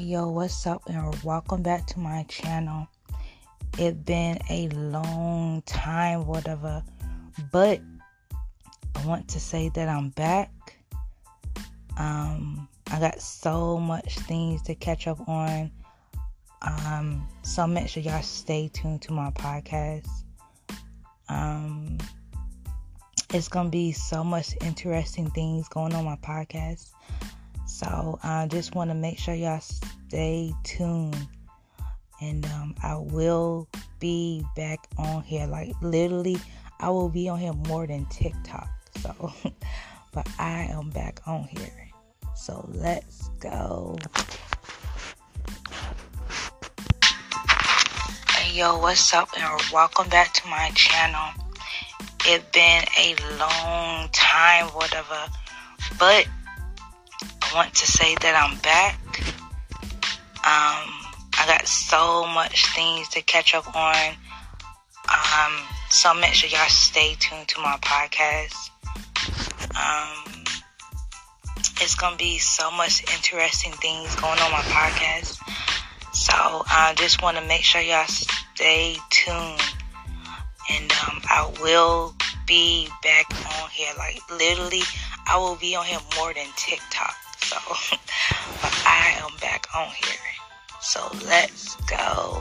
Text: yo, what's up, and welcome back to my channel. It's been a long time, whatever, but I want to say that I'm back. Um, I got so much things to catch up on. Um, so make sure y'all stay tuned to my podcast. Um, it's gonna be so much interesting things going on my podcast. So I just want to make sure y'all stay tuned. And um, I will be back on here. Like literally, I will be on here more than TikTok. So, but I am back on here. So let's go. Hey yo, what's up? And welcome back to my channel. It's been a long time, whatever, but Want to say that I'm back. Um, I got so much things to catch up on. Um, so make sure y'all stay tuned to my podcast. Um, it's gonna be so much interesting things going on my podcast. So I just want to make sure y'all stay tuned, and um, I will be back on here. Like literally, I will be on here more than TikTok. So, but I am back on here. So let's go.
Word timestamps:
yo, 0.00 0.28
what's 0.28 0.66
up, 0.66 0.82
and 0.86 1.22
welcome 1.22 1.62
back 1.62 1.86
to 1.86 1.98
my 1.98 2.22
channel. 2.22 2.88
It's 3.76 3.96
been 3.98 4.38
a 4.48 4.68
long 4.70 5.62
time, 5.66 6.26
whatever, 6.26 6.82
but 7.52 7.82
I 8.94 9.06
want 9.06 9.28
to 9.28 9.40
say 9.40 9.68
that 9.74 9.90
I'm 9.90 10.08
back. 10.10 10.50
Um, 11.98 12.66
I 12.90 12.98
got 12.98 13.20
so 13.20 13.76
much 13.76 14.18
things 14.20 14.62
to 14.62 14.74
catch 14.74 15.06
up 15.06 15.28
on. 15.28 15.70
Um, 16.62 17.28
so 17.42 17.66
make 17.66 17.88
sure 17.88 18.02
y'all 18.02 18.22
stay 18.22 18.70
tuned 18.72 19.02
to 19.02 19.12
my 19.12 19.30
podcast. 19.32 20.08
Um, 21.28 21.98
it's 23.34 23.48
gonna 23.48 23.68
be 23.68 23.92
so 23.92 24.24
much 24.24 24.56
interesting 24.62 25.30
things 25.30 25.68
going 25.68 25.94
on 25.94 26.06
my 26.06 26.16
podcast. 26.16 26.88
So 27.80 28.18
I 28.22 28.46
just 28.46 28.74
want 28.74 28.90
to 28.90 28.94
make 28.94 29.18
sure 29.18 29.32
y'all 29.32 29.58
stay 29.58 30.52
tuned. 30.64 31.16
And 32.20 32.44
um, 32.44 32.74
I 32.82 32.96
will 32.96 33.68
be 33.98 34.44
back 34.54 34.86
on 34.98 35.22
here. 35.22 35.46
Like 35.46 35.72
literally, 35.80 36.36
I 36.78 36.90
will 36.90 37.08
be 37.08 37.30
on 37.30 37.38
here 37.38 37.54
more 37.54 37.86
than 37.86 38.04
TikTok. 38.10 38.68
So, 39.00 39.32
but 40.12 40.28
I 40.38 40.68
am 40.70 40.90
back 40.90 41.22
on 41.26 41.44
here. 41.44 41.88
So 42.36 42.68
let's 42.74 43.30
go. 43.40 43.96
Hey 48.34 48.58
yo, 48.58 48.78
what's 48.78 49.14
up? 49.14 49.30
And 49.38 49.62
welcome 49.72 50.10
back 50.10 50.34
to 50.34 50.46
my 50.48 50.70
channel. 50.74 51.30
It's 52.26 52.44
been 52.52 52.84
a 52.98 53.16
long 53.38 54.10
time, 54.12 54.66
whatever, 54.66 55.16
but 55.98 56.26
Want 57.52 57.74
to 57.74 57.86
say 57.86 58.14
that 58.14 58.36
I'm 58.38 58.56
back. 58.58 59.00
Um, 60.46 60.86
I 61.36 61.46
got 61.46 61.66
so 61.66 62.24
much 62.26 62.66
things 62.76 63.08
to 63.08 63.22
catch 63.22 63.54
up 63.54 63.74
on. 63.74 63.96
Um, 65.08 65.52
so 65.88 66.14
make 66.14 66.32
sure 66.32 66.48
y'all 66.48 66.68
stay 66.68 67.16
tuned 67.18 67.48
to 67.48 67.60
my 67.60 67.76
podcast. 67.82 68.70
Um, 69.74 70.44
it's 71.80 71.96
gonna 71.96 72.16
be 72.16 72.38
so 72.38 72.70
much 72.70 73.02
interesting 73.12 73.72
things 73.72 74.14
going 74.16 74.38
on 74.38 74.52
my 74.52 74.62
podcast. 74.70 75.40
So 76.14 76.32
I 76.32 76.94
just 76.96 77.20
want 77.20 77.36
to 77.36 77.44
make 77.48 77.62
sure 77.62 77.80
y'all 77.80 78.06
stay 78.06 78.96
tuned, 79.10 79.60
and 80.70 80.92
um, 80.92 81.20
I 81.24 81.52
will 81.60 82.14
be 82.46 82.88
back 83.02 83.26
on 83.60 83.70
here. 83.70 83.92
Like 83.98 84.20
literally, 84.30 84.82
I 85.26 85.36
will 85.36 85.56
be 85.56 85.74
on 85.74 85.84
here 85.84 85.98
more 86.16 86.32
than 86.32 86.46
TikTok. 86.56 87.16
So, 87.50 87.56
but 88.62 88.82
I 88.86 89.16
am 89.18 89.36
back 89.40 89.66
on 89.74 89.88
here. 89.88 90.14
So 90.80 91.00
let's 91.26 91.74
go. 91.86 92.40